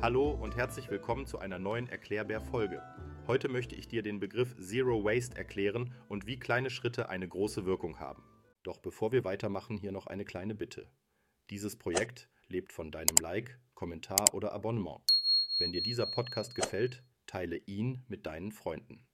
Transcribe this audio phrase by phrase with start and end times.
[0.00, 2.80] Hallo und herzlich willkommen zu einer neuen Erklärbär-Folge.
[3.26, 7.66] Heute möchte ich dir den Begriff Zero Waste erklären und wie kleine Schritte eine große
[7.66, 8.22] Wirkung haben.
[8.62, 10.90] Doch bevor wir weitermachen, hier noch eine kleine Bitte.
[11.50, 15.02] Dieses Projekt lebt von deinem Like, Kommentar oder Abonnement.
[15.58, 19.06] Wenn dir dieser Podcast gefällt, teile ihn mit deinen Freunden.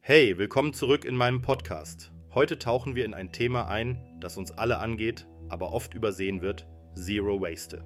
[0.00, 2.10] Hey, willkommen zurück in meinem Podcast.
[2.34, 6.66] Heute tauchen wir in ein Thema ein, das uns alle angeht, aber oft übersehen wird,
[6.96, 7.84] Zero Waste.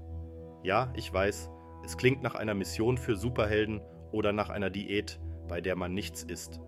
[0.62, 1.50] Ja, ich weiß,
[1.84, 6.22] es klingt nach einer Mission für Superhelden oder nach einer Diät, bei der man nichts
[6.22, 6.60] isst.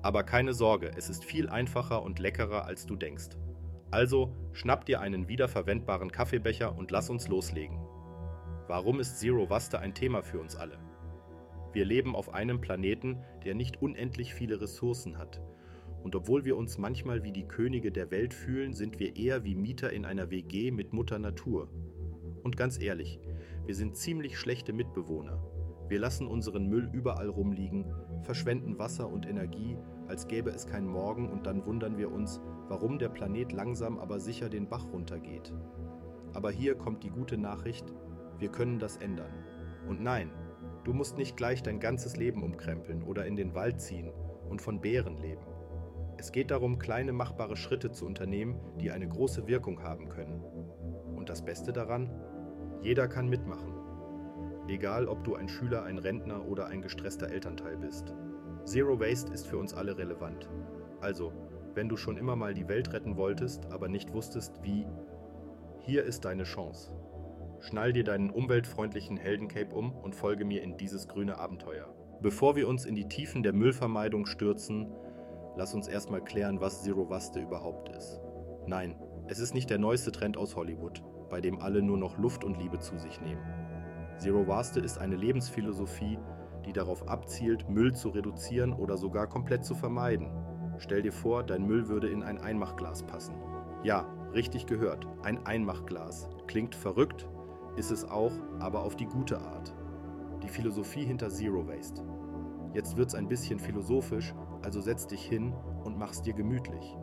[0.00, 3.36] Aber keine Sorge, es ist viel einfacher und leckerer, als du denkst.
[3.90, 7.78] Also schnapp dir einen wiederverwendbaren Kaffeebecher und lass uns loslegen.
[8.68, 10.78] Warum ist Zero Waste ein Thema für uns alle?
[11.74, 15.42] Wir leben auf einem Planeten, der nicht unendlich viele Ressourcen hat.
[16.02, 19.54] Und obwohl wir uns manchmal wie die Könige der Welt fühlen, sind wir eher wie
[19.54, 21.68] Mieter in einer WG mit Mutter Natur.
[22.42, 23.20] Und ganz ehrlich,
[23.66, 25.42] wir sind ziemlich schlechte Mitbewohner.
[25.88, 27.86] Wir lassen unseren Müll überall rumliegen,
[28.22, 32.98] verschwenden Wasser und Energie, als gäbe es kein Morgen und dann wundern wir uns, warum
[32.98, 35.52] der Planet langsam aber sicher den Bach runtergeht.
[36.34, 37.92] Aber hier kommt die gute Nachricht,
[38.38, 39.32] wir können das ändern.
[39.88, 40.30] Und nein,
[40.84, 44.10] du musst nicht gleich dein ganzes Leben umkrempeln oder in den Wald ziehen
[44.48, 45.44] und von Bären leben.
[46.18, 50.42] Es geht darum, kleine machbare Schritte zu unternehmen, die eine große Wirkung haben können.
[51.14, 52.10] Und das Beste daran,
[52.82, 53.72] jeder kann mitmachen.
[54.66, 58.12] Egal, ob du ein Schüler, ein Rentner oder ein gestresster Elternteil bist.
[58.64, 60.50] Zero Waste ist für uns alle relevant.
[61.00, 61.32] Also,
[61.74, 64.86] wenn du schon immer mal die Welt retten wolltest, aber nicht wusstest, wie,
[65.78, 66.90] hier ist deine Chance.
[67.60, 71.94] Schnall dir deinen umweltfreundlichen Heldencape um und folge mir in dieses grüne Abenteuer.
[72.20, 74.92] Bevor wir uns in die Tiefen der Müllvermeidung stürzen,
[75.58, 78.18] lass uns erstmal klären, was Zero Waste überhaupt ist.
[78.66, 82.44] Nein, es ist nicht der neueste Trend aus Hollywood bei dem alle nur noch Luft
[82.44, 83.42] und Liebe zu sich nehmen.
[84.18, 86.18] Zero Waste ist eine Lebensphilosophie,
[86.64, 90.30] die darauf abzielt, Müll zu reduzieren oder sogar komplett zu vermeiden.
[90.78, 93.34] Stell dir vor, dein Müll würde in ein Einmachglas passen.
[93.84, 96.28] Ja, richtig gehört, ein Einmachglas.
[96.46, 97.28] Klingt verrückt,
[97.76, 99.74] ist es auch, aber auf die gute Art.
[100.42, 102.02] Die Philosophie hinter Zero Waste.
[102.74, 105.54] Jetzt wird's ein bisschen philosophisch, also setz dich hin
[105.84, 106.96] und mach's dir gemütlich.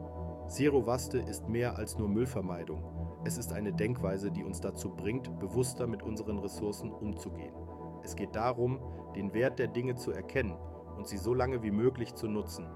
[0.48, 2.84] Zero Waste ist mehr als nur Müllvermeidung.
[3.26, 7.56] Es ist eine Denkweise, die uns dazu bringt, bewusster mit unseren Ressourcen umzugehen.
[8.04, 8.80] Es geht darum,
[9.16, 10.56] den Wert der Dinge zu erkennen
[10.98, 12.68] und sie so lange wie möglich zu nutzen.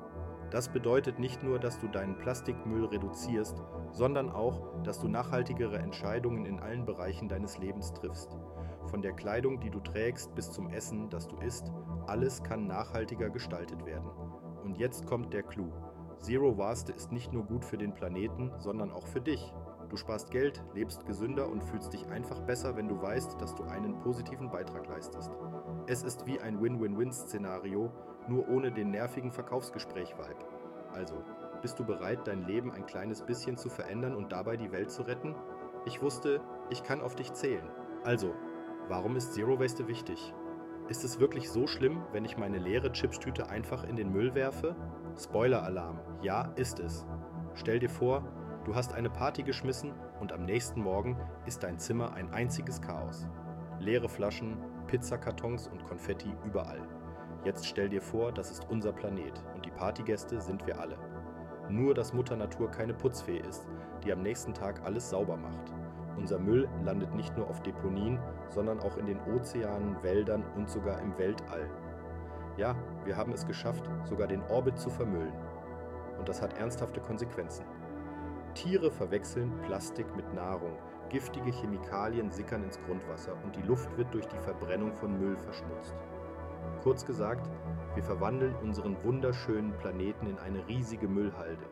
[0.50, 3.62] Das bedeutet nicht nur, dass du deinen Plastikmüll reduzierst,
[3.92, 8.36] sondern auch, dass du nachhaltigere Entscheidungen in allen Bereichen deines Lebens triffst.
[8.88, 11.72] Von der Kleidung, die du trägst, bis zum Essen, das du isst,
[12.08, 14.10] alles kann nachhaltiger gestaltet werden.
[14.64, 15.72] Und jetzt kommt der Clou.
[16.20, 19.53] Zero Waste ist nicht nur gut für den Planeten, sondern auch für dich.
[19.90, 23.64] Du sparst Geld, lebst gesünder und fühlst dich einfach besser, wenn du weißt, dass du
[23.64, 25.31] einen positiven Beitrag leistest.
[25.88, 27.92] Es ist wie ein Win-Win-Win-Szenario,
[28.28, 30.46] nur ohne den nervigen Verkaufsgespräch-Vibe.
[30.94, 31.16] Also,
[31.62, 35.02] bist du bereit, dein Leben ein kleines bisschen zu verändern und dabei die Welt zu
[35.03, 35.36] retten?
[35.86, 37.68] Ich wusste, ich kann auf dich zählen.
[38.03, 38.34] Also,
[38.88, 40.34] warum ist Zero Waste wichtig?
[40.90, 44.76] Ist es wirklich so schlimm, wenn ich meine leere Chipstüte einfach in den Müll werfe?
[45.18, 47.06] Spoiler-Alarm, ja, ist es.
[47.54, 48.24] Stell dir vor,
[48.66, 51.18] Du hast eine Party geschmissen und am nächsten Morgen
[51.48, 53.26] ist dein Zimmer ein einziges Chaos.
[53.80, 56.82] Leere Flaschen, Pizzakartons und Konfetti überall.
[57.46, 61.00] Jetzt stell dir vor, das ist unser Planet und die Partygäste sind wir alle.
[61.70, 63.66] Nur, dass Mutter Natur keine Putzfee ist,
[64.04, 65.74] die am nächsten Tag alles sauber macht.
[66.19, 68.19] Unser Müll landet nicht nur auf Deponien,
[68.50, 71.69] sondern auch in den Ozeanen, Wäldern und sogar im Weltall.
[72.57, 72.75] Ja,
[73.06, 75.31] wir haben es geschafft, sogar den Orbit zu vermüllen.
[76.18, 77.63] Und das hat ernsthafte Konsequenzen.
[78.53, 80.74] Tiere verwechseln Plastik mit Nahrung,
[81.07, 85.96] giftige Chemikalien sickern ins Grundwasser und die Luft wird durch die Verbrennung von Müll verschmutzt.
[86.84, 87.50] Kurz gesagt,
[87.96, 91.63] wir verwandeln unseren wunderschönen Planeten in eine riesige Müllhalde.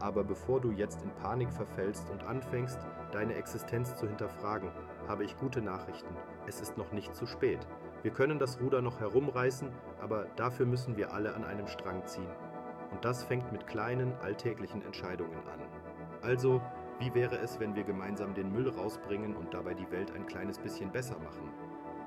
[0.00, 2.78] Aber bevor du jetzt in Panik verfällst und anfängst,
[3.12, 4.70] deine Existenz zu hinterfragen,
[5.06, 6.16] habe ich gute Nachrichten.
[6.46, 7.60] Es ist noch nicht zu spät.
[8.02, 9.70] Wir können das Ruder noch herumreißen,
[10.00, 12.30] aber dafür müssen wir alle an einem Strang ziehen.
[12.90, 15.60] Und das fängt mit kleinen, alltäglichen Entscheidungen an.
[16.22, 16.62] Also,
[16.98, 20.58] wie wäre es, wenn wir gemeinsam den Müll rausbringen und dabei die Welt ein kleines
[20.58, 21.50] bisschen besser machen?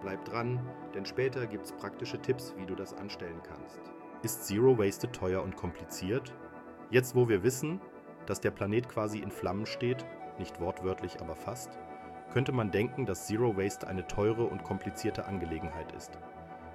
[0.02, 0.60] Bleib dran,
[0.94, 3.80] denn später gibt's praktische Tipps, wie du das anstellen kannst.
[4.22, 6.34] Ist Zero Waste teuer und kompliziert?
[6.94, 7.82] Jetzt, wo wir wissen,
[8.28, 10.06] dass der Planet quasi in Flammen steht,
[10.38, 11.80] nicht wortwörtlich, aber fast,
[12.32, 16.20] könnte man denken, dass Zero Waste eine teure und komplizierte Angelegenheit ist.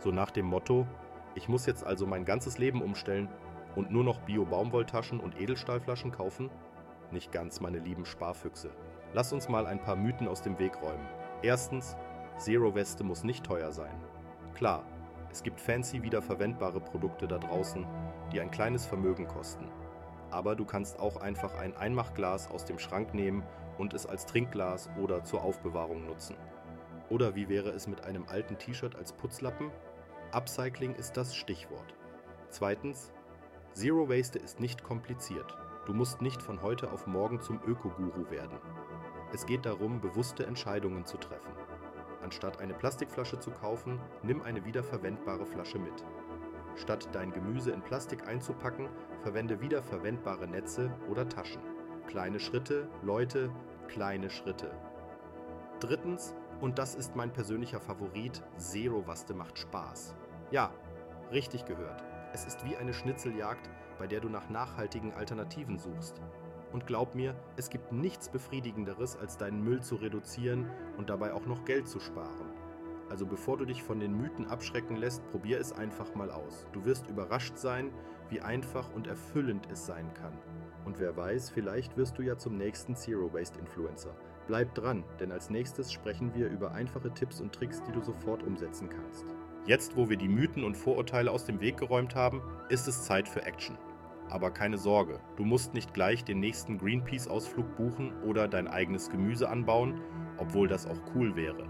[0.01, 0.89] So nach dem Motto,
[1.37, 3.29] ich muss jetzt also mein ganzes Leben umstellen
[3.77, 6.51] und nur noch Bio-Baumwolltaschen und Edelstahlflaschen kaufen?
[7.13, 8.71] Nicht ganz, meine lieben Sparfüchse.
[9.13, 11.07] Lass uns mal ein paar Mythen aus dem Weg räumen.
[11.43, 11.97] Erstens,
[12.39, 13.95] Zero-Weste muss nicht teuer sein.
[14.57, 14.83] Klar,
[15.31, 17.87] es gibt fancy wiederverwendbare Produkte da draußen,
[18.33, 19.69] die ein kleines Vermögen kosten.
[20.31, 23.43] Aber du kannst auch einfach ein Einmachglas aus dem Schrank nehmen
[23.79, 26.37] und es als Trinkglas oder zur Aufbewahrung nutzen.
[27.09, 29.71] Oder wie wäre es mit einem alten T-Shirt als Putzlappen?
[30.33, 31.95] Upcycling ist das Stichwort.
[32.51, 33.13] Zweitens,
[33.73, 35.57] Zero Waste ist nicht kompliziert.
[35.87, 38.59] Du musst nicht von heute auf morgen zum Ökoguru werden.
[39.33, 41.53] Es geht darum, bewusste Entscheidungen zu treffen.
[42.23, 46.05] Anstatt eine Plastikflasche zu kaufen, nimm eine wiederverwendbare Flasche mit.
[46.77, 48.89] Statt dein Gemüse in Plastik einzupacken,
[49.23, 51.63] verwende wiederverwendbare Netze oder Taschen.
[52.07, 53.51] Kleine Schritte, Leute,
[53.89, 54.71] kleine Schritte.
[55.81, 60.15] Drittens, und das ist mein persönlicher Favorit, Zero-Waste macht Spaß.
[60.51, 60.73] Ja,
[61.31, 62.03] richtig gehört.
[62.33, 66.21] Es ist wie eine Schnitzeljagd, bei der du nach nachhaltigen Alternativen suchst.
[66.73, 71.47] Und glaub mir, es gibt nichts Befriedigenderes, als deinen Müll zu reduzieren und dabei auch
[71.47, 72.48] noch Geld zu sparen.
[73.11, 76.67] Also bevor du dich von den Mythen abschrecken lässt, probier es einfach mal aus.
[76.73, 77.91] Du wirst überrascht sein,
[78.29, 80.33] wie einfach und erfüllend es sein kann.
[80.85, 84.15] Und wer weiß, vielleicht wirst du ja zum nächsten Zero Waste Influencer.
[84.47, 88.43] Bleib dran, denn als nächstes sprechen wir über einfache Tipps und Tricks, die du sofort
[88.43, 89.27] umsetzen kannst.
[89.67, 92.41] Jetzt, wo wir die Mythen und Vorurteile aus dem Weg geräumt haben,
[92.71, 93.77] ist es Zeit für Action.
[94.31, 99.49] Aber keine Sorge, du musst nicht gleich den nächsten Greenpeace-Ausflug buchen oder dein eigenes Gemüse
[99.49, 100.01] anbauen,
[100.39, 101.67] obwohl das auch cool wäre.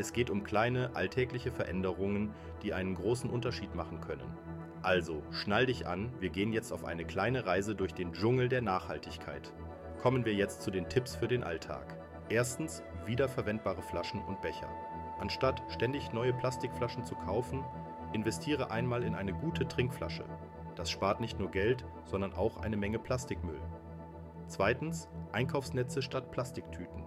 [0.00, 2.32] Es geht um kleine, alltägliche Veränderungen,
[2.62, 4.34] die einen großen Unterschied machen können.
[4.80, 8.62] Also, schnall dich an, wir gehen jetzt auf eine kleine Reise durch den Dschungel der
[8.62, 9.52] Nachhaltigkeit.
[10.00, 11.98] Kommen wir jetzt zu den Tipps für den Alltag.
[12.30, 14.70] Erstens wiederverwendbare Flaschen und Becher.
[15.18, 17.62] Anstatt ständig neue Plastikflaschen zu kaufen,
[18.14, 20.24] investiere einmal in eine gute Trinkflasche.
[20.76, 23.60] Das spart nicht nur Geld, sondern auch eine Menge Plastikmüll.
[24.46, 27.04] Zweitens Einkaufsnetze statt Plastiktüten.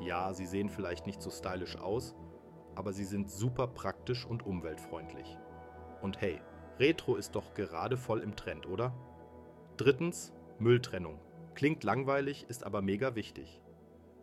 [0.00, 2.16] Ja, sie sehen vielleicht nicht so stylisch aus,
[2.74, 5.38] aber sie sind super praktisch und umweltfreundlich.
[6.00, 6.40] Und hey,
[6.78, 8.94] Retro ist doch gerade voll im Trend, oder?
[9.76, 11.20] Drittens Mülltrennung.
[11.54, 13.60] Klingt langweilig, ist aber mega wichtig.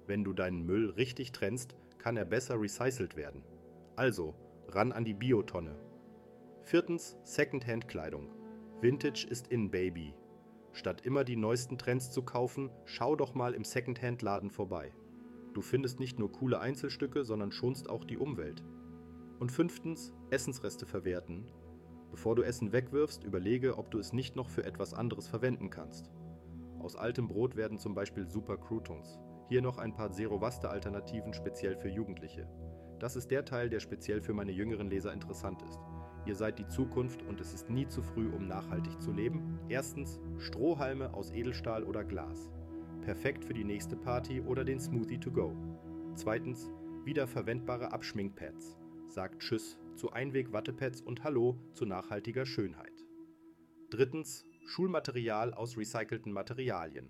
[0.08, 3.44] Wenn du deinen Müll richtig trennst, kann er besser recycelt werden.
[3.96, 4.34] Also,
[4.70, 5.76] ran an die Biotonne.
[6.62, 8.30] Viertens, Secondhand-Kleidung.
[8.82, 10.14] Vintage ist in, Baby.
[10.74, 14.92] Statt immer die neuesten Trends zu kaufen, schau doch mal im Secondhand-Laden vorbei.
[15.58, 18.64] Du findest nicht nur coole Einzelstücke, sondern schonst auch die Umwelt.
[19.40, 21.48] Und fünftens, Essensreste verwerten.
[22.12, 26.12] Bevor du Essen wegwirfst, überlege, ob du es nicht noch für etwas anderes verwenden kannst.
[26.78, 29.18] Aus altem Brot werden zum Beispiel Super Croutons.
[29.50, 32.48] Hier noch ein paar Zero-Waste-Alternativen speziell für Jugendliche.
[33.00, 35.80] Das ist der Teil, der speziell für meine jüngeren Leser interessant ist.
[36.28, 39.58] Ihr seid die Zukunft und es ist nie zu früh, um nachhaltig zu leben.
[39.70, 42.52] Erstens Strohhalme aus Edelstahl oder Glas.
[43.08, 45.56] Perfekt für die nächste Party oder den Smoothie to go.
[46.16, 46.70] Zweitens
[47.06, 48.76] wiederverwendbare Abschminkpads.
[49.08, 53.06] Sagt Tschüss zu Einweg-Wattepads und Hallo zu nachhaltiger Schönheit.
[53.90, 57.10] Drittens Schulmaterial aus recycelten Materialien.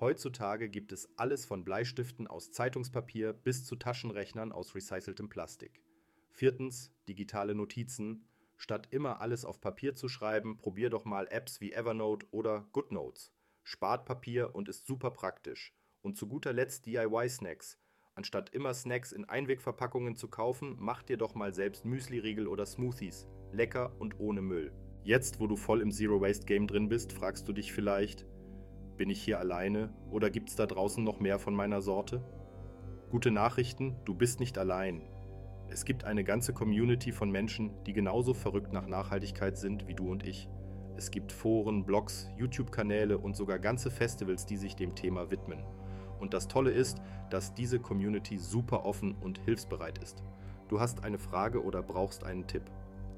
[0.00, 5.82] Heutzutage gibt es alles von Bleistiften aus Zeitungspapier bis zu Taschenrechnern aus recyceltem Plastik.
[6.30, 8.24] Viertens, digitale Notizen.
[8.56, 13.30] Statt immer alles auf Papier zu schreiben, probier doch mal Apps wie Evernote oder GoodNotes.
[13.70, 15.74] Spart Papier und ist super praktisch.
[16.00, 17.78] Und zu guter Letzt DIY-Snacks.
[18.14, 23.28] Anstatt immer Snacks in Einwegverpackungen zu kaufen, mach dir doch mal selbst Müsli-Riegel oder Smoothies.
[23.52, 24.72] Lecker und ohne Müll.
[25.04, 28.24] Jetzt, wo du voll im Zero-Waste-Game drin bist, fragst du dich vielleicht,
[28.96, 32.24] bin ich hier alleine oder gibt es da draußen noch mehr von meiner Sorte?
[33.10, 35.02] Gute Nachrichten, du bist nicht allein.
[35.68, 40.10] Es gibt eine ganze Community von Menschen, die genauso verrückt nach Nachhaltigkeit sind wie du
[40.10, 40.48] und ich.
[40.98, 45.62] Es gibt Foren, Blogs, YouTube-Kanäle und sogar ganze Festivals, die sich dem Thema widmen.
[46.18, 47.00] Und das Tolle ist,
[47.30, 50.24] dass diese Community super offen und hilfsbereit ist.
[50.66, 52.64] Du hast eine Frage oder brauchst einen Tipp.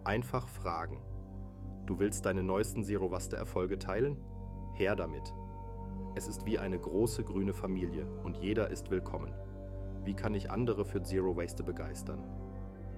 [0.05, 1.01] Einfach fragen.
[1.87, 4.19] Du willst deine neuesten Zero-Waste-Erfolge teilen?
[4.75, 5.33] Her damit.
[6.15, 9.33] Es ist wie eine große grüne Familie und jeder ist willkommen.
[10.05, 12.25] Wie kann ich andere für Zero Waste begeistern?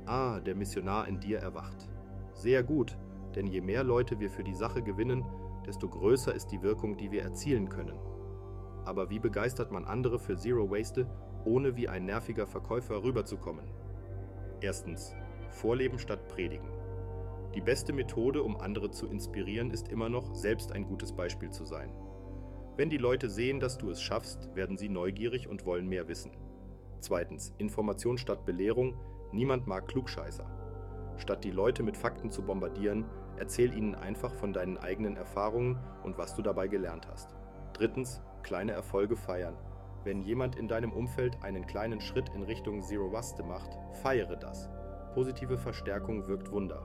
[0.06, 1.88] Ah, der Missionar in dir erwacht.
[2.32, 2.98] Sehr gut,
[3.36, 5.24] denn je mehr Leute wir für die Sache gewinnen,
[5.66, 7.98] desto größer ist die Wirkung, die wir erzielen können.
[8.84, 11.06] Aber wie begeistert man andere für Zero Waste,
[11.44, 13.66] ohne wie ein nerviger Verkäufer rüberzukommen?
[14.60, 15.14] Erstens,
[15.50, 16.68] Vorleben statt Predigen.
[17.54, 21.64] Die beste Methode, um andere zu inspirieren, ist immer noch, selbst ein gutes Beispiel zu
[21.64, 21.92] sein.
[22.76, 26.32] Wenn die Leute sehen, dass du es schaffst, werden sie neugierig und wollen mehr wissen.
[27.00, 28.94] Zweitens, Information statt Belehrung.
[29.32, 30.46] Niemand mag Klugscheißer.
[31.18, 33.04] Statt die Leute mit Fakten zu bombardieren,
[33.38, 37.34] erzähl ihnen einfach von deinen eigenen Erfahrungen und was du dabei gelernt hast.
[37.72, 39.56] Drittens, Kleine Erfolge feiern.
[40.04, 44.68] Wenn jemand in deinem Umfeld einen kleinen Schritt in Richtung Zero Waste macht, feiere das.
[45.14, 46.82] Positive Verstärkung wirkt Wunder.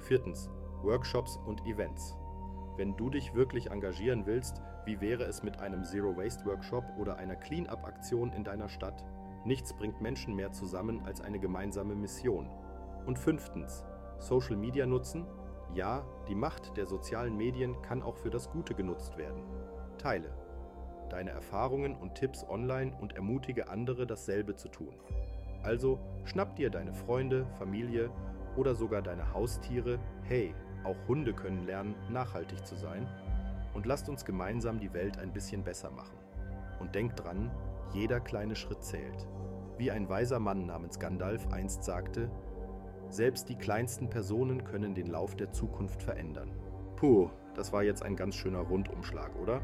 [0.00, 0.50] Viertens.
[0.82, 2.16] Workshops und Events.
[2.76, 7.16] Wenn du dich wirklich engagieren willst, wie wäre es mit einem Zero Waste Workshop oder
[7.16, 9.04] einer Cleanup-Aktion in deiner Stadt?
[9.44, 12.50] Nichts bringt Menschen mehr zusammen als eine gemeinsame Mission.
[13.06, 13.84] Und fünftens.
[14.18, 15.24] Social Media nutzen?
[15.72, 19.42] Ja, die Macht der sozialen Medien kann auch für das Gute genutzt werden.
[19.98, 20.32] Teile
[21.10, 24.94] deine Erfahrungen und Tipps online und ermutige andere dasselbe zu tun.
[25.62, 28.10] Also schnapp dir deine Freunde, Familie
[28.56, 30.54] oder sogar deine Haustiere, hey,
[30.84, 33.06] auch Hunde können lernen, nachhaltig zu sein,
[33.72, 36.16] und lasst uns gemeinsam die Welt ein bisschen besser machen.
[36.78, 37.50] Und denkt dran,
[37.92, 39.26] jeder kleine Schritt zählt.
[39.78, 42.30] Wie ein weiser Mann namens Gandalf einst sagte,
[43.08, 46.50] selbst die kleinsten Personen können den Lauf der Zukunft verändern.
[46.96, 49.60] Puh, das war jetzt ein ganz schöner Rundumschlag, oder?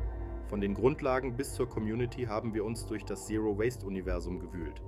[0.47, 4.83] Von den Grundlagen bis zur Community haben wir uns durch das Zero Waste Universum gewühlt.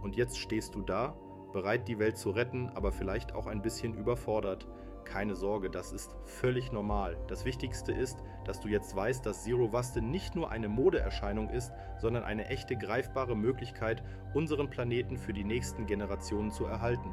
[0.00, 1.16] Und jetzt stehst du da,
[1.52, 4.68] bereit die Welt zu retten, aber vielleicht auch ein bisschen überfordert.
[5.04, 7.16] Keine Sorge, das ist völlig normal.
[7.28, 11.72] Das Wichtigste ist, dass du jetzt weißt, dass Zero Waste nicht nur eine Modeerscheinung ist,
[11.98, 14.02] sondern eine echte greifbare Möglichkeit,
[14.34, 17.10] unseren Planeten für die nächsten Generationen zu erhalten.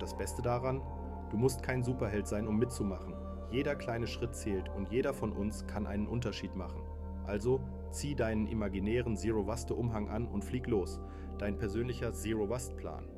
[0.00, 0.80] Und das Beste daran,
[1.28, 3.14] du musst kein Superheld sein, um mitzumachen.
[3.50, 6.80] Jeder kleine Schritt zählt und jeder von uns kann einen Unterschied machen.
[7.26, 11.02] Also zieh deinen imaginären Zero-Waste-Umhang an und flieg los.
[11.36, 13.10] Dein persönlicher Zero-Waste-Plan.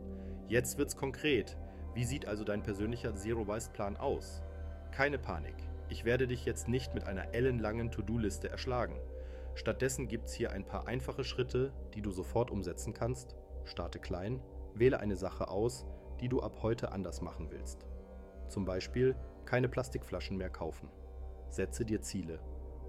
[0.49, 1.57] Jetzt wird's konkret.
[1.95, 4.43] Wie sieht also dein persönlicher Zero-Waste-Plan aus?
[4.91, 5.55] Keine Panik.
[5.89, 8.97] Ich werde dich jetzt nicht mit einer ellenlangen To-Do-Liste erschlagen.
[9.55, 13.37] Stattdessen gibt's hier ein paar einfache Schritte, die du sofort umsetzen kannst.
[13.63, 14.41] Starte klein,
[14.75, 15.87] wähle eine Sache aus,
[16.23, 17.85] die du ab heute anders machen willst.
[18.49, 20.89] Zum Beispiel keine Plastikflaschen mehr kaufen.
[21.49, 22.39] Setze dir Ziele.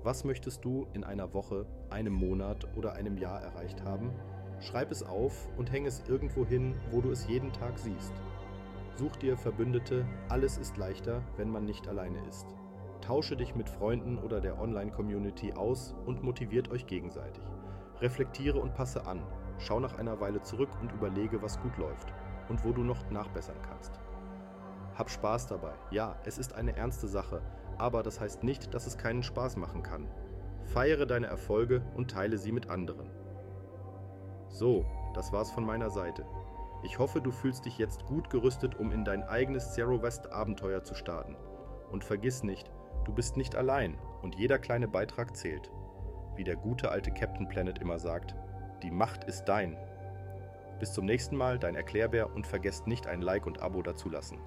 [0.04, 4.12] Was möchtest du in einer Woche, einem Monat oder einem Jahr erreicht haben?
[4.60, 8.14] Schreib es auf und häng es irgendwo hin, wo du es jeden Tag siehst.
[8.96, 12.46] Such dir Verbündete, alles ist leichter, wenn man nicht alleine ist.
[13.02, 17.44] Tausche dich mit Freunden oder der Online-Community aus und motiviert euch gegenseitig.
[18.00, 19.24] Reflektiere und passe an.
[19.58, 22.14] Schau nach einer Weile zurück und überlege, was gut läuft
[22.50, 24.00] und wo du noch nachbessern kannst.
[24.96, 25.74] Hab Spaß dabei.
[25.92, 27.42] Ja, es ist eine ernste Sache,
[27.78, 30.08] aber das heißt nicht, dass es keinen Spaß machen kann.
[30.66, 33.10] Feiere deine Erfolge und teile sie mit anderen.
[34.50, 36.26] So, das war's von meiner Seite.
[36.84, 40.84] Ich hoffe, du fühlst dich jetzt gut gerüstet, um in dein eigenes Zero West Abenteuer
[40.84, 41.36] zu starten.
[41.92, 42.72] Und vergiss nicht,
[43.06, 45.72] du bist nicht allein und jeder kleine Beitrag zählt.
[46.36, 48.36] Wie der gute alte Captain Planet immer sagt,
[48.82, 49.78] die Macht ist dein.
[50.84, 54.38] Bis zum nächsten Mal, dein Erklärbär und vergesst nicht ein Like und Abo dazulassen.